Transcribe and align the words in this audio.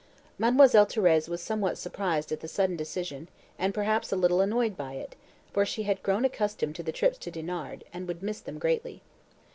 Mademoiselle 0.39 0.87
Thérèse 0.87 1.29
was 1.29 1.43
somewhat 1.43 1.77
surprised 1.77 2.31
at 2.31 2.39
the 2.39 2.47
sudden 2.47 2.75
decision, 2.75 3.29
and 3.59 3.71
perhaps 3.71 4.11
a 4.11 4.15
little 4.15 4.41
annoyed 4.41 4.75
by 4.75 4.93
it, 4.93 5.15
for 5.53 5.63
she 5.63 5.83
had 5.83 6.01
grown 6.01 6.25
accustomed 6.25 6.75
to 6.75 6.81
the 6.81 6.91
trips 6.91 7.19
to 7.19 7.29
Dinard, 7.29 7.83
and 7.93 8.07
would 8.07 8.23
miss 8.23 8.39
them 8.39 8.57
greatly. 8.57 9.03